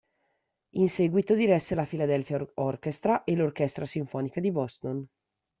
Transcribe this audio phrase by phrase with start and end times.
[0.77, 5.05] In seguito, diresse la Philadelphia Orchestra e l'Orchestra Sinfonica di Boston.